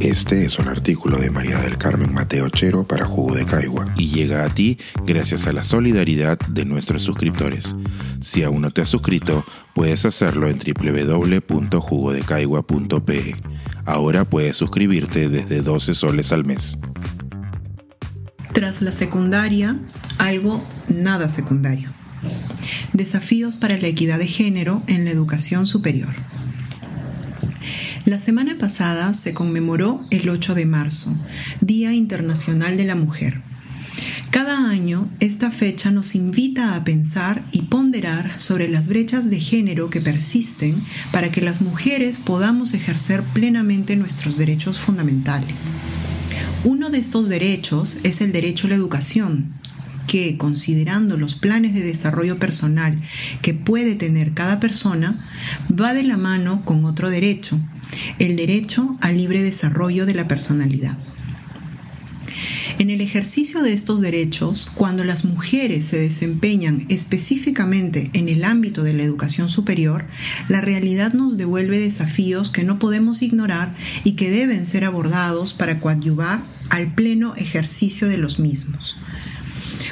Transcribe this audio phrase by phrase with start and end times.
[0.00, 4.08] Este es un artículo de María del Carmen Mateo Chero para Jugo de Caigua y
[4.08, 7.76] llega a ti gracias a la solidaridad de nuestros suscriptores.
[8.18, 9.44] Si aún no te has suscrito,
[9.74, 13.36] puedes hacerlo en www.jugodecaigua.pe.
[13.84, 16.78] Ahora puedes suscribirte desde 12 soles al mes.
[18.54, 19.78] Tras la secundaria,
[20.16, 21.90] algo nada secundario.
[22.94, 26.14] Desafíos para la equidad de género en la educación superior.
[28.06, 31.14] La semana pasada se conmemoró el 8 de marzo,
[31.60, 33.42] Día Internacional de la Mujer.
[34.30, 39.90] Cada año, esta fecha nos invita a pensar y ponderar sobre las brechas de género
[39.90, 40.82] que persisten
[41.12, 45.68] para que las mujeres podamos ejercer plenamente nuestros derechos fundamentales.
[46.64, 49.52] Uno de estos derechos es el derecho a la educación,
[50.06, 53.00] que, considerando los planes de desarrollo personal
[53.42, 55.24] que puede tener cada persona,
[55.70, 57.60] va de la mano con otro derecho,
[58.18, 60.98] el derecho al libre desarrollo de la personalidad.
[62.78, 68.82] En el ejercicio de estos derechos, cuando las mujeres se desempeñan específicamente en el ámbito
[68.82, 70.06] de la educación superior,
[70.48, 75.78] la realidad nos devuelve desafíos que no podemos ignorar y que deben ser abordados para
[75.78, 78.96] coadyuvar al pleno ejercicio de los mismos.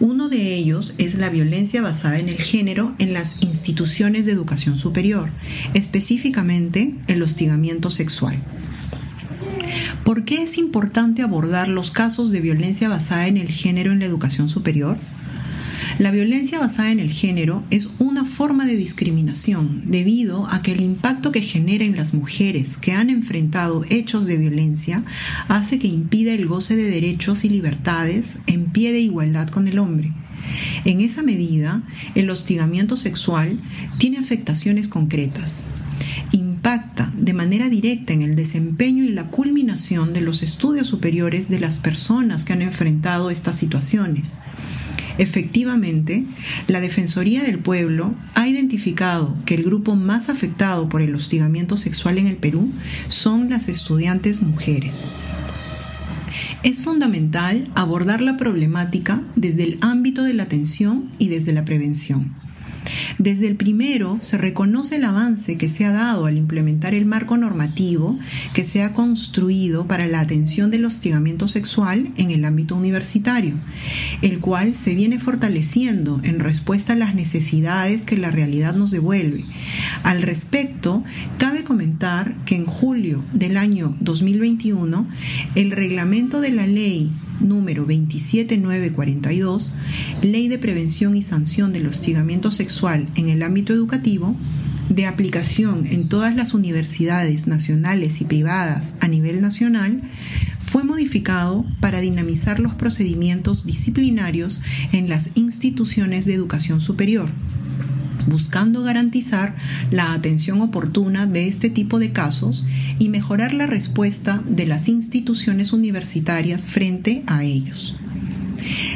[0.00, 4.78] Uno de ellos es la violencia basada en el género en las instituciones de educación
[4.78, 5.28] superior,
[5.74, 8.42] específicamente el hostigamiento sexual.
[10.02, 14.06] ¿Por qué es importante abordar los casos de violencia basada en el género en la
[14.06, 14.96] educación superior?
[15.98, 20.80] La violencia basada en el género es una forma de discriminación debido a que el
[20.80, 25.04] impacto que genera en las mujeres que han enfrentado hechos de violencia
[25.48, 29.78] hace que impida el goce de derechos y libertades en pie de igualdad con el
[29.78, 30.12] hombre.
[30.84, 31.82] En esa medida,
[32.14, 33.58] el hostigamiento sexual
[33.98, 35.64] tiene afectaciones concretas.
[37.16, 41.78] De manera directa en el desempeño y la culminación de los estudios superiores de las
[41.78, 44.38] personas que han enfrentado estas situaciones.
[45.18, 46.24] Efectivamente,
[46.66, 52.18] la Defensoría del Pueblo ha identificado que el grupo más afectado por el hostigamiento sexual
[52.18, 52.72] en el Perú
[53.08, 55.08] son las estudiantes mujeres.
[56.62, 62.34] Es fundamental abordar la problemática desde el ámbito de la atención y desde la prevención.
[63.18, 67.36] Desde el primero se reconoce el avance que se ha dado al implementar el marco
[67.36, 68.18] normativo
[68.52, 73.54] que se ha construido para la atención del hostigamiento sexual en el ámbito universitario,
[74.22, 79.44] el cual se viene fortaleciendo en respuesta a las necesidades que la realidad nos devuelve.
[80.02, 81.04] Al respecto,
[81.38, 85.08] cabe comentar que en julio del año 2021,
[85.54, 89.72] el reglamento de la ley número 27942,
[90.22, 94.36] Ley de Prevención y Sanción del Hostigamiento Sexual en el ámbito educativo,
[94.88, 100.02] de aplicación en todas las universidades nacionales y privadas a nivel nacional,
[100.58, 104.60] fue modificado para dinamizar los procedimientos disciplinarios
[104.92, 107.30] en las instituciones de educación superior
[108.30, 109.54] buscando garantizar
[109.90, 112.64] la atención oportuna de este tipo de casos
[112.98, 117.96] y mejorar la respuesta de las instituciones universitarias frente a ellos.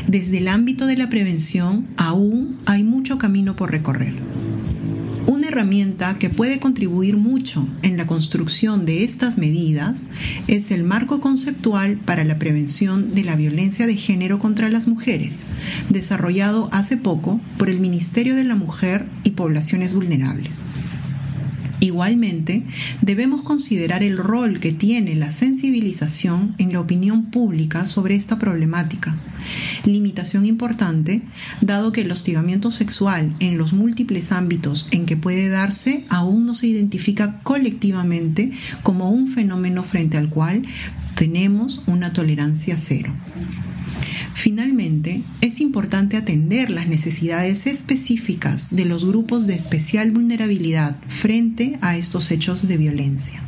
[0.07, 4.15] Desde el ámbito de la prevención aún hay mucho camino por recorrer.
[5.27, 10.09] Una herramienta que puede contribuir mucho en la construcción de estas medidas
[10.49, 15.47] es el marco conceptual para la prevención de la violencia de género contra las mujeres,
[15.89, 20.65] desarrollado hace poco por el Ministerio de la Mujer Poblaciones Vulnerables.
[21.85, 22.63] Igualmente,
[23.03, 29.19] debemos considerar el rol que tiene la sensibilización en la opinión pública sobre esta problemática.
[29.85, 31.21] Limitación importante,
[31.61, 36.55] dado que el hostigamiento sexual en los múltiples ámbitos en que puede darse aún no
[36.55, 38.53] se identifica colectivamente
[38.83, 40.63] como un fenómeno frente al cual
[41.17, 43.13] tenemos una tolerancia cero.
[44.35, 51.97] Finalmente, es importante atender las necesidades específicas de los grupos de especial vulnerabilidad frente a
[51.97, 53.43] estos hechos de violencia.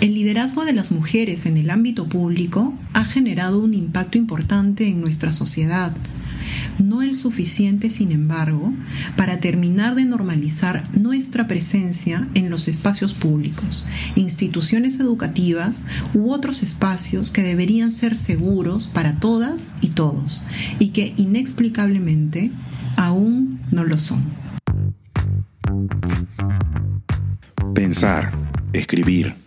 [0.00, 5.00] El liderazgo de las mujeres en el ámbito público ha generado un impacto importante en
[5.00, 5.96] nuestra sociedad,
[6.78, 8.72] no el suficiente, sin embargo,
[9.16, 15.84] para terminar de normalizar nuestra presencia en los espacios públicos, instituciones educativas
[16.14, 20.44] u otros espacios que deberían ser seguros para todas y todos
[20.78, 22.52] y que inexplicablemente
[22.96, 24.24] aún no lo son.
[27.74, 28.32] Pensar,
[28.72, 29.34] escribir,